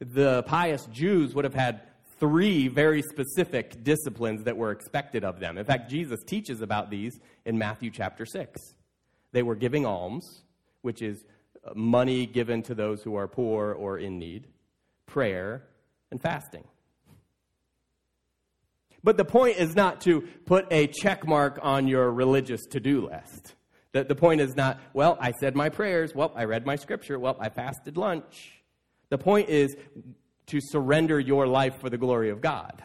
[0.00, 1.82] the pious Jews would have had
[2.18, 5.58] three very specific disciplines that were expected of them.
[5.58, 8.58] In fact, Jesus teaches about these in Matthew chapter 6.
[9.32, 10.42] They were giving alms,
[10.80, 11.22] which is
[11.74, 14.46] money given to those who are poor or in need,
[15.04, 15.64] prayer,
[16.10, 16.64] and fasting.
[19.04, 23.08] But the point is not to put a check mark on your religious to do
[23.08, 23.54] list.
[23.92, 26.14] The, the point is not, well, I said my prayers.
[26.14, 27.18] Well, I read my scripture.
[27.18, 28.52] Well, I fasted lunch.
[29.08, 29.76] The point is
[30.46, 32.82] to surrender your life for the glory of God.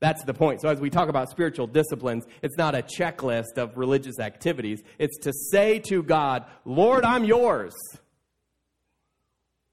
[0.00, 0.62] That's the point.
[0.62, 4.82] So, as we talk about spiritual disciplines, it's not a checklist of religious activities.
[4.98, 7.74] It's to say to God, Lord, I'm yours.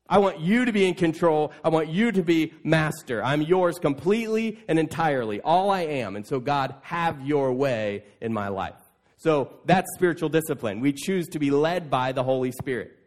[0.10, 1.52] I want you to be in control.
[1.63, 3.24] I want you to be master.
[3.24, 6.15] I'm yours completely and entirely, all I am.
[6.15, 8.76] And so, God, have your way in my life.
[9.17, 10.80] So that's spiritual discipline.
[10.80, 12.98] We choose to be led by the Holy Spirit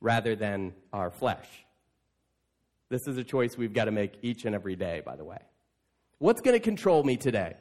[0.00, 1.46] rather than our flesh.
[2.88, 5.38] This is a choice we've got to make each and every day, by the way.
[6.18, 7.54] What's going to control me today?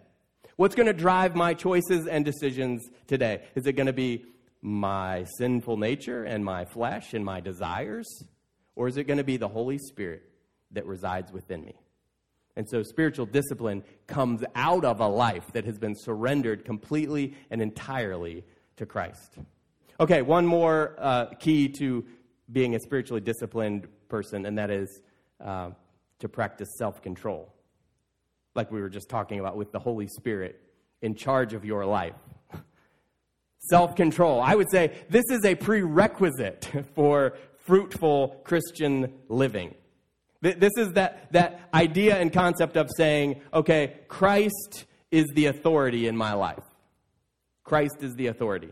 [0.55, 3.43] What's going to drive my choices and decisions today?
[3.55, 4.25] Is it going to be
[4.61, 8.23] my sinful nature and my flesh and my desires?
[8.79, 10.23] Or is it going to be the Holy Spirit
[10.71, 11.75] that resides within me?
[12.55, 17.61] And so spiritual discipline comes out of a life that has been surrendered completely and
[17.61, 18.45] entirely
[18.77, 19.35] to Christ.
[19.99, 22.05] Okay, one more uh, key to
[22.53, 25.01] being a spiritually disciplined person, and that is
[25.43, 25.71] uh,
[26.19, 27.53] to practice self control.
[28.55, 30.57] Like we were just talking about with the Holy Spirit
[31.01, 32.15] in charge of your life.
[33.69, 34.39] self control.
[34.39, 37.33] I would say this is a prerequisite for
[37.69, 39.75] fruitful Christian living.
[40.41, 46.17] This is that, that idea and concept of saying, okay, Christ is the authority in
[46.17, 46.63] my life.
[47.63, 48.71] Christ is the authority.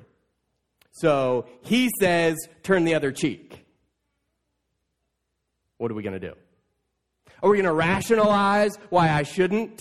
[0.94, 3.66] So he says, turn the other cheek.
[5.78, 6.34] What are we going to do?
[7.44, 9.80] Are we going to rationalize why I shouldn't?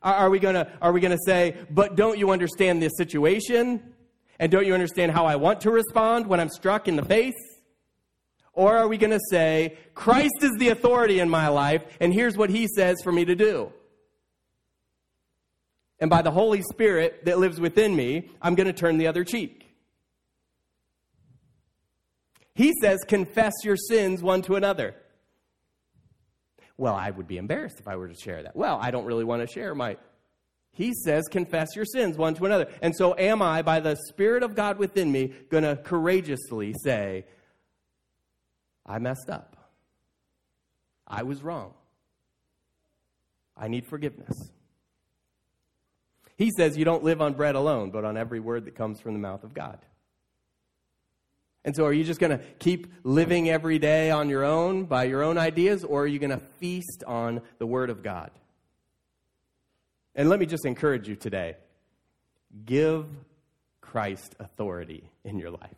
[0.00, 3.92] Are we going to are we going to say, "But don't you understand this situation?
[4.40, 7.34] And don't you understand how I want to respond when I'm struck in the face?"
[8.52, 12.36] Or are we going to say, Christ is the authority in my life, and here's
[12.36, 13.72] what he says for me to do?
[16.00, 19.22] And by the Holy Spirit that lives within me, I'm going to turn the other
[19.22, 19.66] cheek.
[22.54, 24.96] He says, confess your sins one to another.
[26.76, 28.56] Well, I would be embarrassed if I were to share that.
[28.56, 29.96] Well, I don't really want to share my.
[30.72, 32.68] He says, confess your sins one to another.
[32.80, 37.26] And so, am I, by the Spirit of God within me, going to courageously say,
[38.86, 39.56] I messed up.
[41.06, 41.74] I was wrong.
[43.56, 44.50] I need forgiveness.
[46.36, 49.12] He says you don't live on bread alone, but on every word that comes from
[49.12, 49.78] the mouth of God.
[51.64, 55.04] And so, are you just going to keep living every day on your own, by
[55.04, 58.30] your own ideas, or are you going to feast on the Word of God?
[60.14, 61.56] And let me just encourage you today
[62.64, 63.06] give
[63.80, 65.76] Christ authority in your life.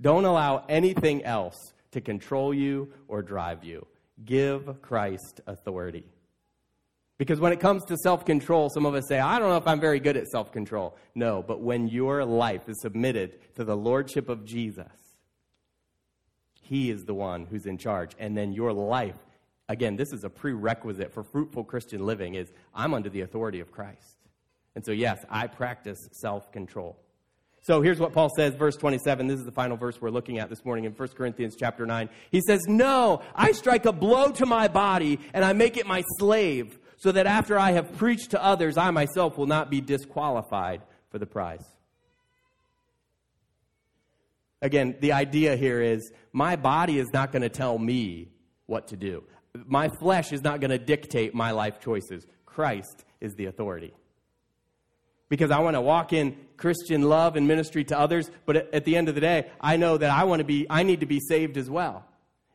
[0.00, 1.56] Don't allow anything else
[1.92, 3.86] to control you or drive you.
[4.24, 6.04] Give Christ authority.
[7.18, 9.66] Because when it comes to self control, some of us say, I don't know if
[9.66, 10.96] I'm very good at self control.
[11.14, 14.86] No, but when your life is submitted to the Lordship of Jesus,
[16.62, 18.12] He is the one who's in charge.
[18.20, 19.16] And then your life,
[19.68, 23.70] again, this is a prerequisite for fruitful Christian living, is I'm under the authority of
[23.70, 24.16] Christ.
[24.74, 26.96] And so, yes, I practice self control.
[27.60, 29.26] So here's what Paul says, verse 27.
[29.26, 32.08] This is the final verse we're looking at this morning in 1 Corinthians chapter 9.
[32.30, 36.02] He says, No, I strike a blow to my body and I make it my
[36.18, 40.82] slave, so that after I have preached to others, I myself will not be disqualified
[41.10, 41.64] for the prize.
[44.62, 48.28] Again, the idea here is my body is not going to tell me
[48.66, 49.24] what to do.
[49.54, 52.26] My flesh is not going to dictate my life choices.
[52.46, 53.94] Christ is the authority
[55.28, 58.96] because I want to walk in Christian love and ministry to others, but at the
[58.96, 61.20] end of the day, I know that I want to be I need to be
[61.20, 62.04] saved as well.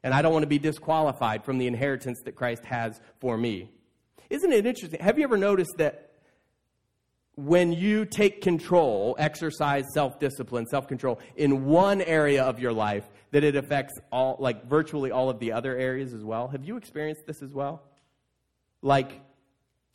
[0.04, 3.72] And I don't want to be disqualified from the inheritance that Christ has for me.
[4.30, 5.00] Isn't it interesting?
[5.00, 6.12] Have you ever noticed that
[7.36, 13.56] when you take control, exercise self-discipline, self-control in one area of your life, that it
[13.56, 16.48] affects all like virtually all of the other areas as well?
[16.50, 17.82] Have you experienced this as well?
[18.82, 19.20] Like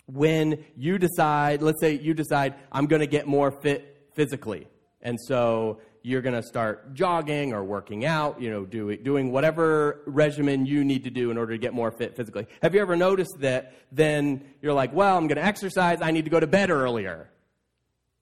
[0.06, 4.66] when you decide, let's say you decide, I'm going to get more fit physically.
[5.00, 10.00] And so you're going to start jogging or working out, you know, do, doing whatever
[10.06, 12.46] regimen you need to do in order to get more fit physically.
[12.62, 16.24] Have you ever noticed that then you're like, well, I'm going to exercise, I need
[16.24, 17.30] to go to bed earlier.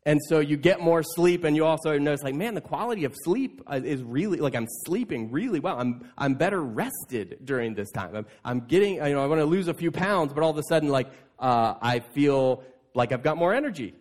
[0.05, 3.15] And so you get more sleep, and you also notice, like, man, the quality of
[3.25, 5.81] sleep uh, is really, like, I'm sleeping really well.
[5.81, 8.15] I'm, I'm better rested during this time.
[8.15, 10.59] I'm, I'm getting, you know, I want to lose a few pounds, but all of
[10.59, 11.09] a sudden, like,
[11.41, 12.63] uh, I feel
[12.95, 13.95] like I've got more energy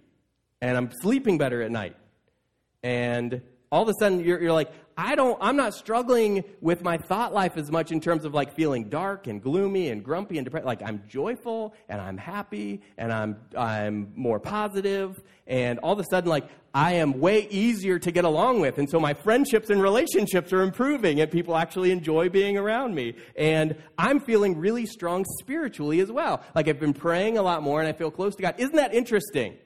[0.61, 1.95] and I'm sleeping better at night.
[2.83, 3.41] And
[3.71, 7.33] all of a sudden you're, you're like, I don't, I'm not struggling with my thought
[7.33, 10.65] life as much in terms of like feeling dark and gloomy and grumpy and depressed.
[10.65, 16.05] Like I'm joyful and I'm happy and I'm, I'm more positive and all of a
[16.09, 18.77] sudden like I am way easier to get along with.
[18.77, 23.15] And so my friendships and relationships are improving and people actually enjoy being around me.
[23.37, 26.41] And I'm feeling really strong spiritually as well.
[26.53, 28.55] Like I've been praying a lot more and I feel close to God.
[28.57, 29.57] Isn't that interesting?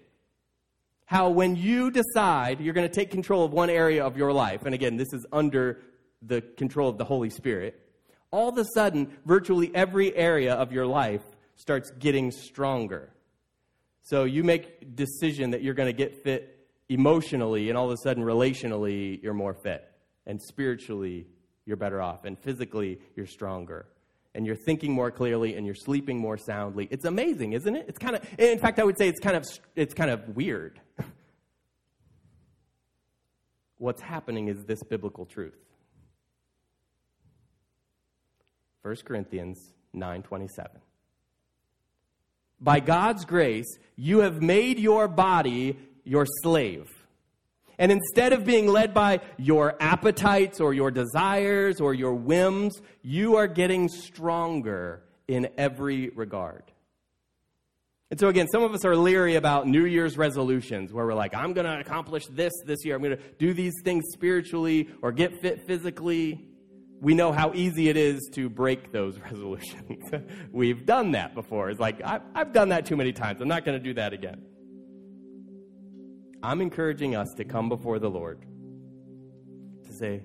[1.09, 4.67] How when you decide you're going to take control of one area of your life,
[4.67, 5.81] and again, this is under
[6.21, 7.81] the control of the Holy Spirit,
[8.29, 11.23] all of a sudden, virtually every area of your life
[11.55, 13.09] starts getting stronger.
[14.03, 17.97] So you make decision that you're going to get fit emotionally, and all of a
[18.03, 19.91] sudden, relationally, you're more fit,
[20.27, 21.25] and spiritually,
[21.65, 23.87] you're better off, and physically, you're stronger.
[24.35, 26.87] And you're thinking more clearly, and you're sleeping more soundly.
[26.91, 27.85] It's amazing, isn't it?
[27.87, 29.43] It's kind of, in fact, I would say it's kind of,
[29.75, 30.79] it's kind of weird.
[33.77, 35.57] What's happening is this biblical truth.
[38.81, 40.67] 1 Corinthians 9:27
[42.61, 46.87] By God's grace you have made your body your slave.
[47.79, 53.37] And instead of being led by your appetites or your desires or your whims, you
[53.37, 56.63] are getting stronger in every regard.
[58.11, 61.33] And so, again, some of us are leery about New Year's resolutions where we're like,
[61.33, 62.95] I'm going to accomplish this this year.
[62.95, 66.49] I'm going to do these things spiritually or get fit physically
[67.01, 70.11] we know how easy it is to break those resolutions.
[70.51, 71.69] We've done that before.
[71.69, 73.41] It's like, I've, done that too many times.
[73.41, 74.41] I'm not going to do that again.
[76.41, 78.45] I'm encouraging us to come before the Lord
[79.85, 80.23] to say,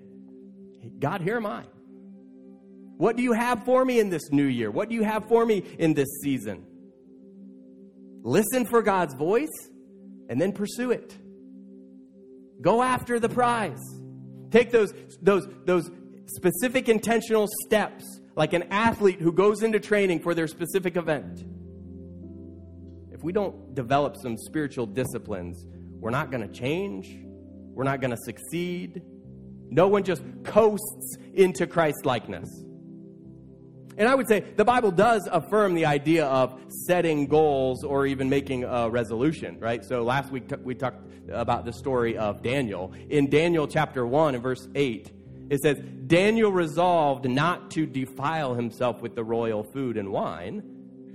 [0.98, 1.64] God, here am I.
[2.96, 4.70] What do you have for me in this new year?
[4.70, 6.64] What do you have for me in this season?
[8.22, 9.68] Listen for God's voice
[10.28, 11.16] and then pursue it.
[12.60, 13.82] Go after the prize.
[14.50, 15.90] Take those, those, those
[16.26, 18.04] specific intentional steps,
[18.36, 21.44] like an athlete who goes into training for their specific event.
[23.12, 25.66] If we don't develop some spiritual disciplines,
[26.04, 27.18] we're not going to change,
[27.72, 29.00] we're not going to succeed.
[29.70, 32.50] No one just coasts into Christ likeness.
[33.96, 38.28] And I would say the Bible does affirm the idea of setting goals or even
[38.28, 39.82] making a resolution, right?
[39.82, 42.92] So last week we talked about the story of Daniel.
[43.08, 45.10] In Daniel chapter 1 and verse 8,
[45.48, 50.62] it says, Daniel resolved not to defile himself with the royal food and wine,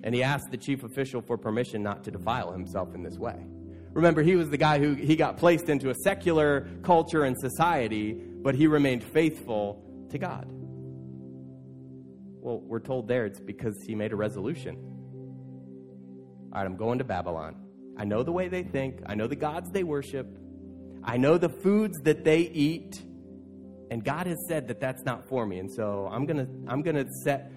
[0.04, 3.46] and he asked the chief official for permission not to defile himself in this way.
[3.94, 8.14] Remember, he was the guy who he got placed into a secular culture and society,
[8.14, 10.48] but he remained faithful to God.
[12.42, 14.78] Well, we're told there it's because he made a resolution.
[16.52, 17.56] All right, I'm going to Babylon.
[17.98, 20.28] I know the way they think, I know the gods they worship,
[21.04, 23.04] I know the foods that they eat.
[23.92, 25.58] And God has said that that's not for me.
[25.58, 27.52] And so I'm going to I'm going to set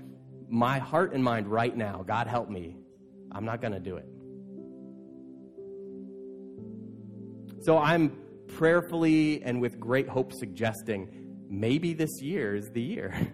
[0.49, 2.03] my heart and mind right now.
[2.07, 2.76] God help me.
[3.30, 4.07] I'm not going to do it.
[7.62, 11.08] So I'm prayerfully and with great hope suggesting
[11.48, 13.14] maybe this year is the year.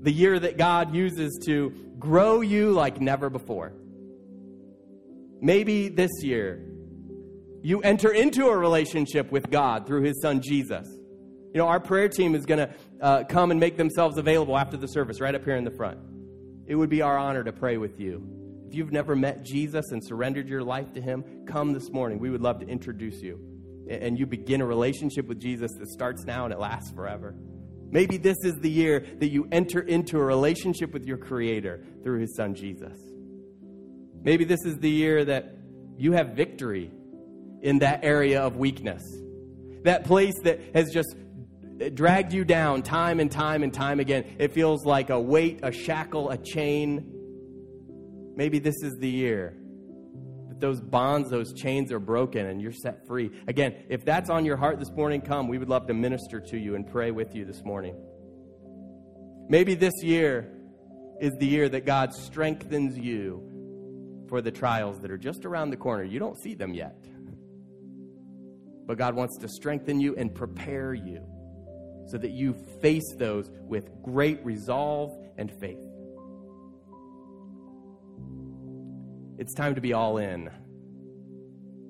[0.00, 3.74] the year that God uses to grow you like never before.
[5.40, 6.66] Maybe this year
[7.62, 10.88] you enter into a relationship with God through His Son Jesus.
[10.88, 14.78] You know, our prayer team is going to uh, come and make themselves available after
[14.78, 15.98] the service right up here in the front.
[16.66, 18.41] It would be our honor to pray with you.
[18.72, 22.18] If you've never met Jesus and surrendered your life to Him, come this morning.
[22.18, 23.38] We would love to introduce you.
[23.86, 27.34] And you begin a relationship with Jesus that starts now and it lasts forever.
[27.90, 32.20] Maybe this is the year that you enter into a relationship with your Creator through
[32.20, 32.96] His Son Jesus.
[34.22, 35.54] Maybe this is the year that
[35.98, 36.90] you have victory
[37.60, 39.02] in that area of weakness.
[39.82, 41.14] That place that has just
[41.92, 44.36] dragged you down time and time and time again.
[44.38, 47.11] It feels like a weight, a shackle, a chain.
[48.34, 49.56] Maybe this is the year
[50.48, 53.30] that those bonds, those chains are broken and you're set free.
[53.46, 55.48] Again, if that's on your heart this morning, come.
[55.48, 57.96] We would love to minister to you and pray with you this morning.
[59.48, 60.50] Maybe this year
[61.20, 65.76] is the year that God strengthens you for the trials that are just around the
[65.76, 66.04] corner.
[66.04, 66.96] You don't see them yet.
[68.86, 71.22] But God wants to strengthen you and prepare you
[72.08, 75.91] so that you face those with great resolve and faith.
[79.42, 80.48] It's time to be all in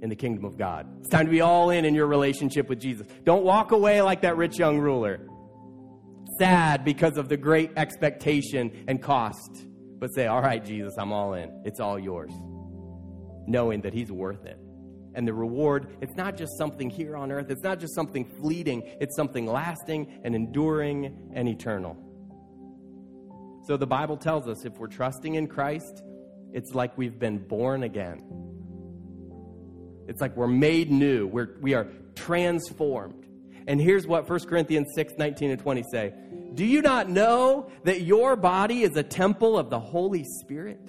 [0.00, 0.88] in the kingdom of God.
[1.00, 3.06] It's time to be all in in your relationship with Jesus.
[3.24, 5.20] Don't walk away like that rich young ruler,
[6.38, 9.66] sad because of the great expectation and cost,
[9.98, 11.60] but say, All right, Jesus, I'm all in.
[11.66, 12.32] It's all yours,
[13.46, 14.58] knowing that He's worth it
[15.14, 18.82] and the reward, it's not just something here on earth, it's not just something fleeting,
[18.98, 21.98] it's something lasting and enduring and eternal.
[23.66, 26.02] So the Bible tells us if we're trusting in Christ,
[26.52, 28.22] it's like we've been born again.
[30.08, 33.26] It's like we're made new, we're, we are transformed.
[33.66, 36.12] And here's what 1 Corinthians 6 19 and 20 say
[36.54, 40.80] Do you not know that your body is a temple of the Holy Spirit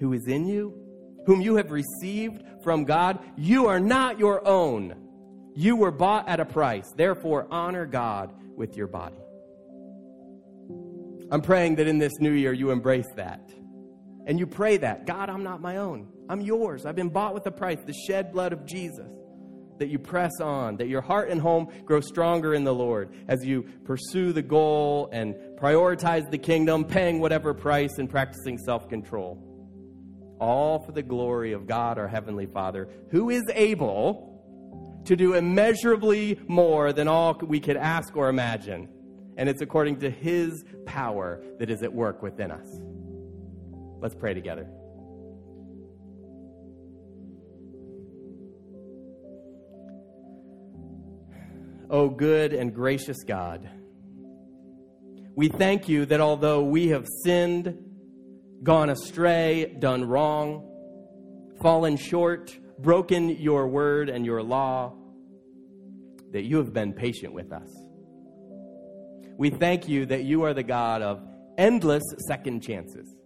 [0.00, 0.74] who is in you,
[1.26, 3.18] whom you have received from God.
[3.36, 4.94] You are not your own.
[5.54, 6.92] You were bought at a price.
[6.96, 9.16] Therefore, honor God with your body.
[11.30, 13.40] I'm praying that in this new year you embrace that
[14.28, 16.06] And you pray that God, I'm not my own.
[16.28, 16.84] I'm yours.
[16.84, 19.08] I've been bought with a price, the shed blood of Jesus.
[19.78, 23.46] That you press on, that your heart and home grow stronger in the Lord as
[23.46, 29.42] you pursue the goal and prioritize the kingdom, paying whatever price and practicing self control.
[30.40, 36.38] All for the glory of God, our Heavenly Father, who is able to do immeasurably
[36.48, 38.88] more than all we could ask or imagine.
[39.38, 42.87] And it's according to His power that is at work within us.
[44.00, 44.68] Let's pray together.
[51.90, 53.68] O good and gracious God,
[55.34, 57.76] we thank you that although we have sinned,
[58.62, 60.68] gone astray, done wrong,
[61.60, 64.94] fallen short, broken your word and your law,
[66.32, 67.68] that you have been patient with us.
[69.36, 71.22] We thank you that you are the God of
[71.56, 73.17] endless second chances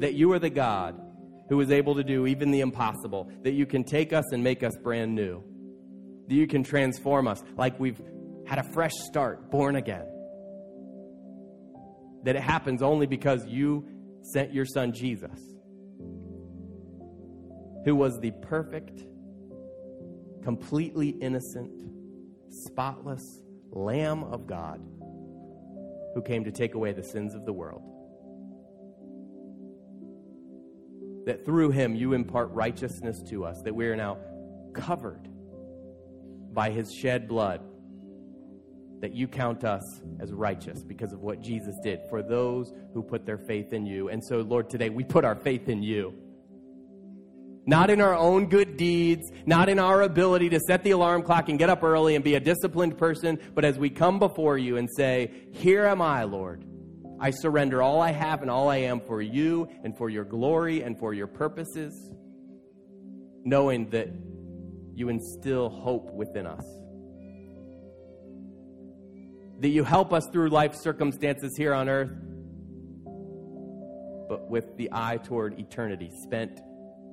[0.00, 1.00] that you are the God
[1.48, 4.62] who is able to do even the impossible, that you can take us and make
[4.62, 5.42] us brand new,
[6.28, 8.00] that you can transform us like we've
[8.46, 10.06] had a fresh start, born again.
[12.24, 13.86] That it happens only because you
[14.22, 15.38] sent your son Jesus,
[17.84, 19.04] who was the perfect,
[20.42, 21.82] completely innocent,
[22.48, 24.80] spotless Lamb of God
[26.14, 27.89] who came to take away the sins of the world.
[31.26, 34.18] That through him you impart righteousness to us, that we are now
[34.72, 35.28] covered
[36.52, 37.60] by his shed blood,
[39.00, 39.82] that you count us
[40.18, 44.08] as righteous because of what Jesus did for those who put their faith in you.
[44.08, 46.14] And so, Lord, today we put our faith in you.
[47.66, 51.48] Not in our own good deeds, not in our ability to set the alarm clock
[51.48, 54.76] and get up early and be a disciplined person, but as we come before you
[54.76, 56.64] and say, Here am I, Lord.
[57.20, 60.82] I surrender all I have and all I am for you and for your glory
[60.82, 62.10] and for your purposes,
[63.44, 64.08] knowing that
[64.94, 66.64] you instill hope within us.
[69.60, 72.10] That you help us through life circumstances here on earth,
[74.26, 76.58] but with the eye toward eternity spent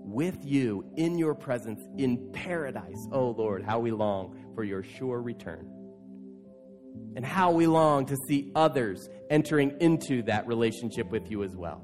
[0.05, 3.07] with you in your presence in paradise.
[3.11, 5.76] Oh Lord, how we long for your sure return
[7.15, 11.81] and how we long to see others entering into that relationship with you as well.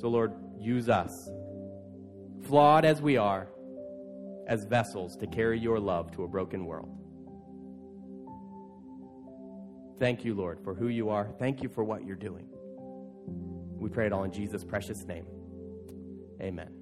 [0.00, 1.10] So, Lord, use us,
[2.46, 3.48] flawed as we are,
[4.46, 6.88] as vessels to carry your love to a broken world.
[9.98, 11.30] Thank you, Lord, for who you are.
[11.38, 12.46] Thank you for what you're doing.
[13.80, 15.26] We pray it all in Jesus' precious name.
[16.40, 16.77] Amen.